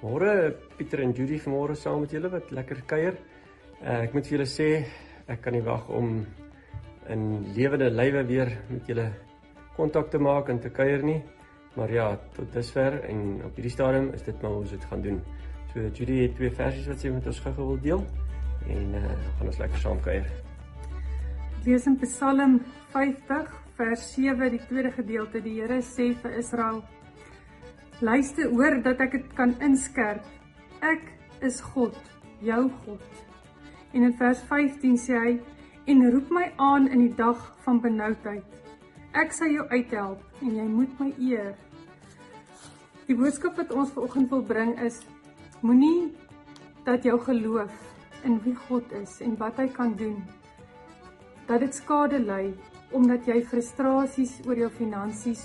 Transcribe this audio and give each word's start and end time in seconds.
Môre 0.00 0.54
Pieter 0.78 1.02
en 1.04 1.12
Judy 1.12 1.36
vanmôre 1.36 1.74
saam 1.76 2.00
met 2.00 2.12
julle 2.14 2.30
wat 2.32 2.48
lekker 2.56 2.78
kuier. 2.88 3.18
Uh, 3.82 3.98
ek 4.06 4.14
moet 4.16 4.24
vir 4.24 4.38
julle 4.38 4.46
sê 4.48 4.68
ek 5.28 5.42
kan 5.44 5.52
nie 5.52 5.64
wag 5.66 5.90
om 5.92 6.22
in 7.12 7.24
lewende 7.56 7.90
lywe 7.92 8.22
weer 8.28 8.48
met 8.70 8.88
julle 8.88 9.10
kontak 9.76 10.08
te 10.12 10.18
maak 10.18 10.48
en 10.48 10.60
te 10.60 10.72
kuier 10.72 11.04
nie. 11.04 11.18
Maar 11.76 11.92
ja, 11.92 12.06
tot 12.34 12.48
dusver 12.54 12.96
en 13.10 13.42
op 13.44 13.58
hierdie 13.60 13.72
stadium 13.74 14.08
is 14.16 14.24
dit 14.24 14.40
maar 14.42 14.56
ons 14.62 14.72
dit 14.72 14.86
gaan 14.88 15.04
doen. 15.04 15.20
So 15.72 15.84
Judy 15.84 16.22
het 16.22 16.34
twee 16.38 16.50
versies 16.50 16.88
wat 16.88 17.04
sy 17.04 17.12
met 17.12 17.28
ons 17.28 17.42
gou 17.44 17.52
wil 17.58 17.76
deel 17.84 18.06
en 18.72 18.94
uh, 18.96 19.02
gaan 19.36 19.52
ons 19.52 19.60
lekker 19.60 19.84
saam 19.84 20.00
kuier. 20.04 20.24
Lees 21.66 21.84
in 21.86 21.98
Psalm 22.00 22.56
50 22.94 23.52
vers 23.76 24.08
7 24.14 24.48
die 24.56 24.62
tweede 24.64 24.94
gedeelte. 24.96 25.44
Die 25.44 25.58
Here 25.60 25.82
sê 25.84 26.10
vir 26.24 26.40
Israel 26.40 26.80
Luister, 28.00 28.48
hoor 28.48 28.78
dat 28.82 29.00
ek 29.04 29.12
dit 29.18 29.32
kan 29.36 29.50
inskerp. 29.60 30.24
Ek 30.80 31.02
is 31.44 31.60
God, 31.60 31.96
jou 32.40 32.62
God. 32.86 33.02
En 33.92 34.06
in 34.08 34.14
vers 34.16 34.40
15 34.48 34.96
sê 34.96 35.18
hy: 35.20 35.32
"En 35.84 36.10
roep 36.10 36.30
my 36.30 36.46
aan 36.56 36.88
in 36.88 37.04
die 37.06 37.14
dag 37.14 37.36
van 37.64 37.80
benoudheid. 37.80 38.44
Ek 39.12 39.32
sal 39.32 39.52
jou 39.52 39.68
uithelp 39.68 40.22
en 40.40 40.56
jy 40.56 40.64
moet 40.64 41.00
my 41.00 41.12
eer." 41.18 41.54
Die 43.06 43.16
boodskap 43.16 43.56
wat 43.56 43.72
ons 43.72 43.92
vanoggend 43.92 44.30
wil 44.30 44.42
bring 44.42 44.80
is: 44.80 45.02
Moenie 45.60 46.12
dat 46.84 47.04
jou 47.04 47.20
geloof 47.20 47.72
in 48.24 48.40
wie 48.44 48.54
God 48.54 48.92
is 48.92 49.20
en 49.20 49.36
wat 49.36 49.56
hy 49.56 49.68
kan 49.68 49.92
doen 49.96 50.22
dat 51.50 51.60
dit 51.60 51.74
skade 51.74 52.18
ly 52.22 52.52
omdat 52.94 53.26
jy 53.26 53.40
frustrasies 53.42 54.36
oor 54.46 54.58
jou 54.58 54.68
finansies 54.70 55.42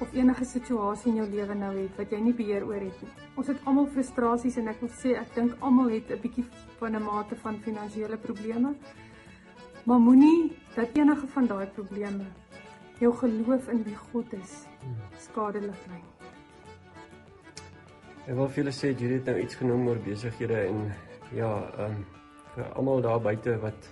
of 0.00 0.12
enige 0.16 0.44
situasie 0.44 1.10
in 1.12 1.18
jou 1.20 1.28
lewe 1.28 1.54
nou 1.54 1.70
het 1.76 1.98
wat 2.00 2.12
jy 2.12 2.20
nie 2.24 2.32
beheer 2.36 2.64
oor 2.64 2.80
het 2.80 3.02
nie. 3.04 3.10
Ons 3.36 3.50
het 3.52 3.66
almal 3.68 3.88
frustrasies 3.92 4.56
en 4.60 4.70
ek 4.72 4.80
wil 4.80 4.92
sê 5.02 5.14
ek 5.20 5.34
dink 5.34 5.56
almal 5.60 5.90
het 5.92 6.10
'n 6.10 6.20
bietjie 6.22 6.44
van 6.78 6.96
'n 6.96 7.02
mate 7.04 7.36
van 7.36 7.60
finansiële 7.60 8.16
probleme. 8.16 8.74
Maar 9.84 9.98
moenie 9.98 10.56
dat 10.74 10.88
enige 10.94 11.26
van 11.26 11.46
daai 11.46 11.66
probleme 11.66 12.24
jou 13.00 13.12
geloof 13.16 13.68
in 13.68 13.82
wie 13.84 13.96
God 13.96 14.32
is 14.32 14.66
skadelik 15.18 15.86
maak. 15.88 16.04
Ek 18.26 18.34
wil 18.34 18.48
vir 18.48 18.64
julle 18.64 18.72
sê 18.72 18.92
jy 18.92 19.14
het 19.14 19.24
nou 19.26 19.38
iets 19.38 19.54
genoem 19.54 19.88
oor 19.88 19.98
besighede 19.98 20.66
en 20.68 20.92
ja, 21.32 21.70
ehm 21.78 21.90
um, 21.90 22.06
vir 22.54 22.72
almal 22.74 23.00
daar 23.00 23.20
buite 23.20 23.58
wat 23.62 23.88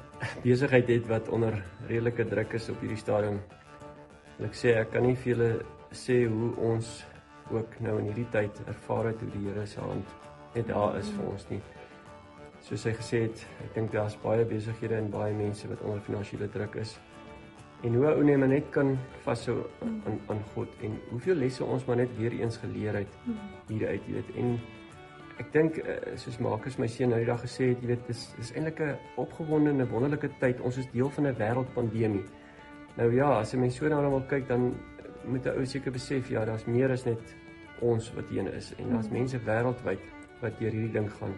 besigheid 0.44 0.88
het 0.88 1.06
wat 1.08 1.28
onder 1.28 1.64
redelike 1.86 2.24
druk 2.24 2.52
is 2.52 2.68
op 2.68 2.80
hierdie 2.80 2.98
stadium 2.98 3.40
Ek 4.40 4.54
sê 4.56 4.72
ek 4.80 4.94
kan 4.94 5.04
nie 5.04 5.16
vir 5.20 5.34
julle 5.34 5.50
sê 5.92 6.14
hoe 6.24 6.54
ons 6.64 6.88
ook 7.52 7.74
nou 7.84 7.98
in 8.00 8.06
hierdie 8.08 8.28
tyd 8.32 8.60
ervaar 8.70 9.10
het 9.10 9.20
hoe 9.20 9.28
die 9.34 9.42
Here 9.44 9.66
se 9.68 9.80
hand 9.82 10.14
net 10.54 10.70
daar 10.70 10.96
is 10.96 11.10
vir 11.12 11.26
ons 11.28 11.44
nie. 11.50 11.60
Soos 12.64 12.86
hy 12.88 12.94
gesê 12.96 13.20
het, 13.26 13.42
ek 13.66 13.74
dink 13.76 13.92
daar's 13.92 14.16
baie 14.22 14.46
besighede 14.48 14.96
en 14.96 15.12
baie 15.12 15.36
mense 15.36 15.68
wat 15.68 15.84
onder 15.84 16.00
finansiële 16.08 16.48
druk 16.56 16.80
is. 16.80 16.96
En 17.84 17.94
hoe 17.96 18.08
ou 18.14 18.24
maar 18.24 18.48
net 18.48 18.72
kan 18.72 18.96
vashou 19.24 19.58
aan 19.84 20.18
aan 20.32 20.42
God 20.54 20.82
en 20.84 20.98
hoeveel 21.10 21.36
lesse 21.44 21.64
ons 21.64 21.84
maar 21.84 21.96
net 21.96 22.16
weer 22.16 22.32
eens 22.40 22.56
geleer 22.56 22.94
het 22.94 23.14
hieruit, 23.68 24.08
jy 24.08 24.14
weet. 24.14 24.34
En 24.36 24.58
ek 25.40 25.52
dink 25.52 25.78
eh, 25.84 26.16
soos 26.16 26.40
Markus 26.40 26.76
my 26.78 26.88
seun 26.88 27.12
nou 27.12 27.20
die 27.20 27.28
dag 27.28 27.40
gesê 27.40 27.74
het, 27.74 27.80
jy 27.80 27.92
weet, 27.94 28.06
dis 28.08 28.26
dis 28.36 28.52
eintlik 28.52 28.80
'n 28.80 28.96
opgewonde 29.16 29.70
en 29.70 29.88
wonderlike 29.88 30.32
tyd. 30.40 30.60
Ons 30.60 30.78
is 30.78 30.90
deel 30.92 31.10
van 31.10 31.26
'n 31.26 31.36
wêreldpandemie. 31.36 32.24
Nou 32.96 33.12
ja, 33.14 33.28
as 33.40 33.52
jy 33.52 33.60
mens 33.60 33.76
so 33.78 33.88
daarna 33.88 34.10
wil 34.10 34.24
kyk 34.28 34.48
dan 34.48 34.72
moet 35.24 35.46
'n 35.46 35.58
ou 35.58 35.66
seker 35.66 35.92
besef 35.92 36.28
ja, 36.28 36.44
daar's 36.44 36.66
meer 36.66 36.90
as 36.90 37.04
net 37.04 37.34
ons 37.80 38.12
wat 38.14 38.28
hier 38.28 38.54
is 38.54 38.74
en 38.78 38.90
daar's 38.90 39.08
mm. 39.08 39.12
mense 39.12 39.38
wêreldwyd 39.38 40.00
wat 40.40 40.58
deur 40.58 40.70
hierdie 40.70 40.92
ding 40.92 41.10
gaan. 41.12 41.34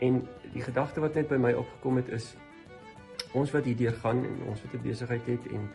En 0.00 0.28
die 0.52 0.62
gedagte 0.62 1.00
wat 1.00 1.14
net 1.14 1.28
by 1.28 1.36
my 1.36 1.52
opgekom 1.52 1.96
het 1.96 2.08
is 2.08 2.36
ons 3.32 3.50
wat 3.50 3.64
hierdeur 3.64 3.92
gaan 3.92 4.24
en 4.24 4.42
ons 4.48 4.62
wat 4.62 4.74
'n 4.74 4.82
besigheid 4.82 5.26
het 5.26 5.46
en 5.52 5.68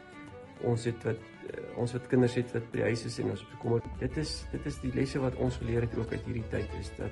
ons 0.61 0.83
het 0.83 1.03
wat 1.03 1.15
uh, 1.15 1.77
ons 1.77 1.93
wat 1.93 2.07
kinders 2.07 2.35
het 2.35 2.51
wat 2.53 2.71
by 2.71 2.81
huis 2.81 3.05
is 3.05 3.19
en 3.19 3.29
ons 3.29 3.49
bekommer. 3.51 3.81
Dit 3.99 4.17
is 4.17 4.45
dit 4.51 4.65
is 4.65 4.79
die 4.79 4.93
lesse 4.93 5.19
wat 5.19 5.35
ons 5.35 5.57
geleer 5.57 5.81
het 5.81 5.97
ook 5.97 6.11
uit 6.11 6.25
hierdie 6.25 6.49
tyd 6.49 6.69
is 6.79 6.91
dat 6.97 7.11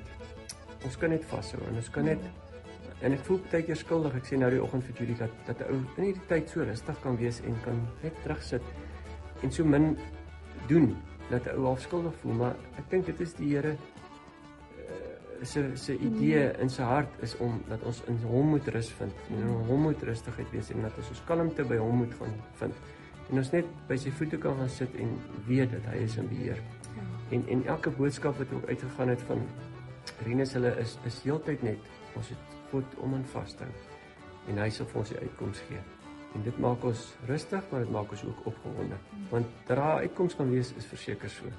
ons 0.84 0.96
kan 0.96 1.10
net 1.10 1.24
vashou 1.24 1.62
en 1.68 1.74
ons 1.74 1.90
kan 1.90 2.04
net 2.04 2.22
mm 2.22 2.47
En 3.00 3.12
ek 3.12 3.20
voel 3.26 3.40
baie 3.50 3.62
keer 3.62 3.76
skuldig. 3.76 4.14
Ek 4.14 4.26
sê 4.26 4.36
nou 4.36 4.50
die 4.50 4.62
oggend 4.62 4.84
vir 4.84 4.94
Julie 5.00 5.18
dat 5.18 5.30
dat 5.46 5.60
'n 5.60 5.72
ou 5.72 5.78
in 5.96 6.04
hierdie 6.04 6.28
tyd 6.28 6.48
so 6.48 6.64
rustig 6.64 7.00
kan 7.02 7.16
wees 7.16 7.40
en 7.40 7.54
kan 7.64 7.78
net 8.02 8.14
terugsit 8.22 8.62
en 9.42 9.52
so 9.52 9.64
min 9.64 9.96
doen 10.68 10.96
dat 11.30 11.46
'n 11.46 11.56
ou 11.56 11.64
half 11.64 11.80
skuldig 11.80 12.14
voel, 12.22 12.32
maar 12.34 12.56
ek 12.78 12.90
dink 12.90 13.06
dit 13.06 13.20
is 13.20 13.34
die 13.34 13.54
Here 13.54 13.76
se 15.42 15.76
se 15.76 15.98
idee 15.98 16.48
mm. 16.48 16.60
in 16.62 16.70
sy 16.70 16.82
hart 16.82 17.22
is 17.22 17.36
om 17.42 17.60
dat 17.68 17.82
ons 17.86 18.02
in 18.10 18.18
hom 18.26 18.54
moet 18.54 18.68
rus 18.74 18.90
vind 18.98 19.12
en 19.30 19.42
in 19.42 19.66
hom 19.68 19.82
moet 19.86 20.02
rustigheid 20.02 20.50
wees 20.54 20.70
en 20.74 20.82
dat 20.82 20.96
ons 20.98 21.10
ons 21.14 21.22
kalmte 21.28 21.64
by 21.64 21.78
hom 21.78 22.02
moet 22.02 22.14
gaan 22.18 22.34
vind. 22.60 22.74
En 23.30 23.42
ons 23.42 23.52
net 23.52 23.66
by 23.88 23.96
sy 24.00 24.10
voete 24.18 24.40
kan 24.40 24.56
gaan 24.58 24.70
sit 24.72 24.94
en 24.98 25.14
weet 25.46 25.70
dat 25.76 25.90
hy 25.92 26.02
is 26.06 26.16
in 26.16 26.28
beheer. 26.28 26.62
Ja. 26.96 27.06
En 27.36 27.44
en 27.54 27.64
elke 27.66 27.90
boodskap 27.90 28.38
wat 28.38 28.52
ook 28.52 28.68
uitgegaan 28.68 29.14
het 29.14 29.22
van 29.30 29.44
Rinus 30.26 30.52
hulle 30.56 30.74
is 30.82 30.98
is 31.08 31.22
heeltyd 31.22 31.62
net 31.62 31.78
ons 32.18 32.28
het 32.28 32.56
God 32.70 32.98
om 33.04 33.14
aan 33.14 33.24
vas 33.32 33.54
te 33.54 33.64
hou. 33.64 33.72
En 34.48 34.58
hy 34.62 34.68
sal 34.72 34.86
vir 34.90 35.00
ons 35.02 35.12
die 35.12 35.20
uitkoms 35.22 35.60
gee. 35.68 35.80
En 36.36 36.44
dit 36.44 36.58
maak 36.60 36.84
ons 36.84 37.04
rustig, 37.28 37.64
maar 37.70 37.84
dit 37.84 37.92
maak 37.92 38.10
ons 38.12 38.24
ook 38.24 38.46
opgewonde. 38.50 38.96
Want 39.30 39.46
dat 39.66 39.76
daar 39.76 40.04
uitkoms 40.04 40.36
kan 40.36 40.50
wees 40.50 40.72
is 40.76 40.88
verseker 40.88 41.32
so. 41.32 41.52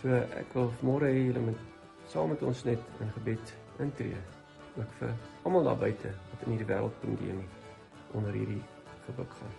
So 0.00 0.22
ek 0.38 0.54
wil 0.56 0.72
môre 0.82 1.10
hê 1.12 1.26
julle 1.28 1.44
moet 1.48 1.60
saam 2.10 2.32
met 2.32 2.42
ons 2.42 2.64
net 2.64 2.80
in 3.00 3.12
gebed 3.16 3.52
intree. 3.84 4.22
Ook 4.76 4.96
vir 5.00 5.12
almal 5.44 5.68
daar 5.68 5.82
buite 5.84 6.14
wat 6.30 6.46
in 6.46 6.54
hierdie 6.54 6.70
wêreld 6.72 6.96
pandemie 7.04 7.48
onder 8.16 8.32
hierdie 8.36 8.62
gebuk 9.06 9.36
gaan. 9.40 9.54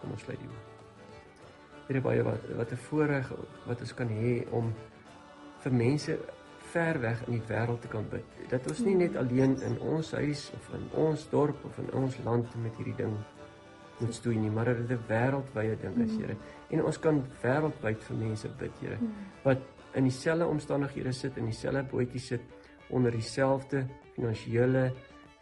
Kom 0.00 0.12
ons 0.14 0.28
lê 0.28 0.36
die. 0.40 0.52
Here 1.88 2.04
baie 2.04 2.22
wat 2.24 2.46
wat 2.60 2.72
'n 2.72 2.84
voorreg 2.88 3.32
wat 3.66 3.80
ons 3.80 3.94
kan 3.94 4.08
hê 4.08 4.46
om 4.50 4.72
vir 5.64 5.72
mense 5.72 6.18
ver 6.72 7.00
weg 7.00 7.20
in 7.26 7.36
die 7.36 7.46
wêreld 7.48 7.80
te 7.84 7.88
kan 7.92 8.08
bid. 8.10 8.24
Dat 8.50 8.66
ons 8.70 8.80
nie 8.86 8.94
net 8.94 9.16
alleen 9.20 9.58
in 9.66 9.78
ons 9.80 10.12
huis 10.12 10.50
of 10.56 10.72
in 10.78 10.88
ons 11.04 11.28
dorp 11.30 11.64
of 11.68 11.78
in 11.78 11.92
ons 11.98 12.18
land 12.24 12.54
met 12.62 12.76
hierdie 12.80 12.96
ding 12.96 13.14
moet 14.02 14.14
stoei 14.16 14.36
nie, 14.36 14.50
maar 14.50 14.64
dat 14.64 14.88
dit 14.88 14.90
'n 14.98 15.04
wêreldwye 15.08 15.76
ding 15.80 15.96
is, 16.04 16.16
Here. 16.16 16.36
En 16.70 16.84
ons 16.84 16.98
kan 16.98 17.22
wêreldwyd 17.42 18.02
vir 18.02 18.16
mense 18.16 18.48
bid, 18.58 18.72
Here, 18.80 18.98
wat 19.44 19.58
in 19.94 20.04
dieselfde 20.04 20.46
omstandighede 20.46 21.12
sit 21.12 21.36
en 21.36 21.44
dieselfde 21.44 21.82
bootjie 21.90 22.20
sit 22.20 22.40
onder 22.90 23.12
dieselfde 23.12 23.86
finansiële 24.14 24.92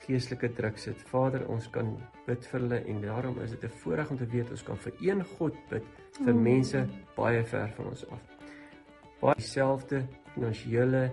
geestelike 0.07 0.53
druk 0.53 0.79
sit. 0.79 1.03
Vader, 1.11 1.47
ons 1.49 1.71
kan 1.71 1.97
bid 2.27 2.47
vir 2.47 2.61
hulle 2.61 2.85
en 2.85 3.01
daarom 3.01 3.41
is 3.45 3.51
dit 3.51 3.65
'n 3.65 3.77
voorreg 3.83 4.11
om 4.11 4.17
te 4.17 4.27
weet 4.27 4.51
ons 4.51 4.63
kan 4.63 4.77
vir 4.77 4.93
een 5.01 5.25
God 5.25 5.55
bid 5.69 5.85
vir 6.25 6.35
mense 6.35 6.87
baie 7.17 7.45
ver 7.45 7.69
van 7.77 7.87
ons 7.87 8.07
af. 8.11 8.40
Baie 9.21 9.37
dieselfde 9.37 10.07
finansiële 10.33 11.11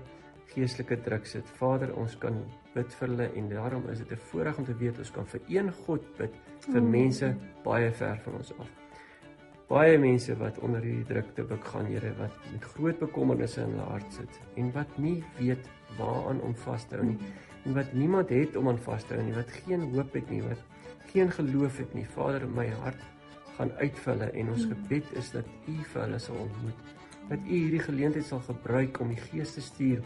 geestelike 0.53 0.95
druk 1.03 1.25
sit. 1.28 1.50
Vader, 1.59 1.91
ons 2.00 2.13
kan 2.22 2.38
bid 2.72 2.94
vir 3.00 3.09
hulle 3.09 3.25
en 3.40 3.50
daarom 3.51 3.90
is 3.91 4.00
dit 4.00 4.12
'n 4.12 4.23
voorreg 4.29 4.57
om 4.57 4.66
te 4.66 4.75
weet 4.79 4.97
ons 4.97 5.12
kan 5.12 5.25
vir 5.25 5.41
een 5.47 5.72
God 5.85 6.03
bid 6.17 6.34
vir 6.67 6.81
mm. 6.81 6.91
mense 6.91 7.35
baie 7.63 7.91
ver 7.91 8.17
van 8.23 8.34
ons 8.34 8.53
af. 8.59 8.69
Baie 9.67 9.97
mense 9.97 10.35
wat 10.40 10.59
onder 10.59 10.81
hierdie 10.81 11.06
druk 11.06 11.35
te 11.35 11.44
buk 11.44 11.63
gaan, 11.63 11.85
Here, 11.85 12.13
wat 12.17 12.31
met 12.53 12.63
groot 12.63 13.00
bekommernisse 13.00 13.62
in 13.62 13.72
hulle 13.72 13.90
hart 13.90 14.13
sit 14.13 14.40
en 14.56 14.72
wat 14.72 14.97
nie 14.97 15.23
weet 15.40 15.69
waaraan 15.97 16.41
om 16.41 16.56
vas 16.56 16.85
te 16.85 16.96
hou 16.96 17.06
nie 17.06 17.19
en 17.66 17.73
wat 17.73 17.94
niemand 17.94 18.29
het 18.29 18.55
om 18.55 18.70
aan 18.70 18.78
vas 18.78 19.03
te 19.03 19.14
hou 19.16 19.23
nie, 19.23 19.35
wat 19.35 19.52
geen 19.52 19.81
hoop 19.91 20.14
het 20.14 20.29
nie, 20.29 20.41
wat 20.41 20.64
geen 21.11 21.31
geloof 21.31 21.78
het 21.78 21.93
nie. 21.93 22.05
Vader, 22.05 22.47
my 22.47 22.67
hart 22.67 23.03
gaan 23.58 23.72
uitvulle 23.72 24.31
en 24.31 24.49
ons 24.49 24.66
mm. 24.66 24.72
gebed 24.72 25.11
is 25.11 25.31
dat 25.31 25.46
U 25.67 25.76
vir 25.84 26.02
hulle 26.02 26.20
sal 26.20 26.35
ontmoet 26.35 26.96
dat 27.29 27.40
u 27.44 27.52
hierdie 27.52 27.84
geleentheid 27.84 28.26
sal 28.26 28.40
gebruik 28.40 29.00
om 29.00 29.12
die 29.12 29.20
Gees 29.20 29.53
te 29.53 29.62
stuur 29.62 30.03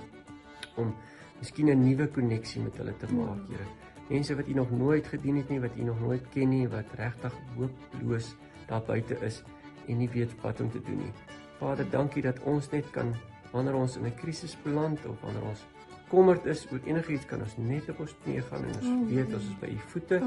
om 0.75 0.93
miskien 1.39 1.69
'n 1.69 1.83
nuwe 1.83 2.07
koneksie 2.07 2.61
met 2.61 2.77
hulle 2.77 2.97
te 2.97 3.13
maak, 3.13 3.47
Here. 3.49 3.65
Mense 4.09 4.35
wat 4.35 4.47
u 4.47 4.53
nog 4.53 4.71
nooit 4.71 5.07
gedien 5.07 5.35
het 5.35 5.49
nie, 5.49 5.59
wat 5.59 5.77
u 5.77 5.83
nog 5.83 5.99
nooit 5.99 6.29
ken 6.29 6.49
nie, 6.49 6.67
wat 6.67 6.85
regtig 6.95 7.33
hooploos 7.55 8.35
daar 8.67 8.81
buite 8.81 9.15
is 9.21 9.43
en 9.87 9.97
nie 9.97 10.09
weet 10.09 10.41
wat 10.41 10.61
om 10.61 10.71
te 10.71 10.81
doen 10.81 10.97
nie. 10.97 11.13
Vader, 11.59 11.89
dankie 11.89 12.21
dat 12.21 12.39
ons 12.39 12.69
net 12.69 12.89
kan 12.91 13.15
wanneer 13.51 13.75
ons 13.75 13.97
in 13.97 14.05
'n 14.05 14.15
krisis 14.15 14.57
beland 14.63 15.05
of 15.05 15.21
wanneer 15.21 15.43
ons 15.43 15.65
kommerd 16.07 16.45
is 16.45 16.67
oor 16.71 16.79
enigiets 16.85 17.25
kan 17.25 17.41
ons 17.41 17.57
net 17.57 17.89
op 17.89 17.99
ons 17.99 18.15
knieë 18.23 18.41
gaan 18.41 18.65
en 18.65 18.75
ons 18.75 19.11
weet 19.11 19.33
ons 19.33 19.43
is 19.43 19.59
by 19.59 19.67
u 19.67 19.77
voete 19.77 20.17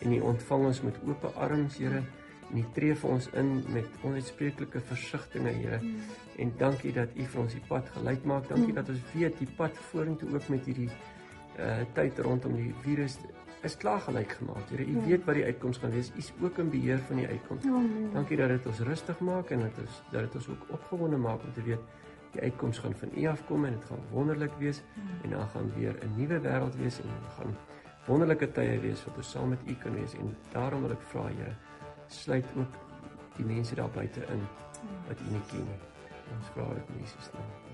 en 0.00 0.12
u 0.12 0.20
ontvang 0.20 0.64
ons 0.64 0.82
met 0.82 0.96
oop 1.06 1.24
arms, 1.36 1.78
Here 1.78 2.02
En 2.50 2.58
U 2.58 2.64
tree 2.74 2.94
vir 2.94 3.10
ons 3.10 3.28
in 3.38 3.50
met 3.74 4.00
onuitspreeklike 4.02 4.80
versigtings, 4.80 5.50
Here. 5.50 5.78
Mm. 5.82 5.96
En 6.42 6.52
dankie 6.58 6.92
dat 6.92 7.08
U 7.16 7.26
vir 7.34 7.42
ons 7.42 7.52
die 7.52 7.62
pad 7.68 7.88
gelyk 7.94 8.24
maak. 8.24 8.48
Dankie 8.48 8.72
mm. 8.72 8.78
dat 8.80 8.88
ons 8.88 9.04
weet 9.12 9.38
die 9.38 9.48
pad 9.56 9.76
vorentoe 9.90 10.34
ook 10.34 10.48
met 10.48 10.64
hierdie 10.64 10.90
uh 11.60 11.82
tyd 11.94 12.18
rondom 12.18 12.54
die 12.56 12.72
virus 12.82 13.18
is 13.66 13.76
klaar 13.76 14.00
gelyk 14.00 14.32
gemaak. 14.38 14.68
Here, 14.70 14.84
U 14.86 14.98
ja. 14.98 15.06
weet 15.06 15.24
wat 15.24 15.36
die 15.36 15.44
uitkoms 15.44 15.78
gaan 15.78 15.90
wees. 15.94 16.12
U 16.14 16.18
is 16.18 16.32
ook 16.40 16.58
in 16.58 16.70
beheer 16.70 16.98
van 17.08 17.16
die 17.16 17.26
uitkoms. 17.26 17.64
Ja, 17.64 17.80
nee. 17.86 18.12
Dankie 18.14 18.36
dat 18.40 18.48
dit 18.48 18.66
ons 18.66 18.84
rustig 18.88 19.18
maak 19.20 19.50
en 19.50 19.66
dat 19.66 19.82
ons 19.82 20.02
dat 20.10 20.20
dit 20.26 20.38
ons 20.40 20.48
ook 20.54 20.70
opgewonde 20.78 21.18
maak 21.20 21.42
om 21.44 21.52
te 21.52 21.62
weet 21.66 21.98
die 22.32 22.42
uitkoms 22.46 22.78
gaan 22.78 22.94
van 22.94 23.10
U 23.16 23.26
afkom 23.26 23.64
en 23.64 23.72
dit 23.72 23.84
gaan 23.84 24.02
wonderlik 24.10 24.52
wees 24.58 24.82
ja. 24.94 25.02
en 25.22 25.30
dan 25.30 25.48
gaan 25.48 25.72
weer 25.76 25.94
'n 26.04 26.12
nuwe 26.16 26.38
wêreld 26.40 26.76
wees 26.76 27.00
en 27.00 27.10
gaan 27.36 27.56
wonderlike 28.06 28.52
tye 28.52 28.78
wees 28.80 29.04
wat 29.04 29.16
ons 29.16 29.30
saam 29.30 29.48
met 29.48 29.58
U 29.66 29.74
kan 29.82 29.94
wees 29.94 30.14
en 30.14 30.36
daarom 30.52 30.82
wil 30.82 30.90
ek 30.90 31.02
vra 31.02 31.26
Here 31.26 31.56
sluit 32.12 32.46
ook 32.56 32.78
die 33.36 33.44
mense 33.46 33.74
daar 33.74 33.90
buite 33.90 34.20
in 34.20 34.46
wat 35.08 35.20
u 35.20 35.30
nie 35.30 35.42
ken 35.52 35.64
nie. 35.64 35.80
Ons 36.36 36.52
vra 36.54 36.68
dit 36.74 36.94
in 36.94 37.02
Jesus 37.04 37.30
naam. 37.32 37.69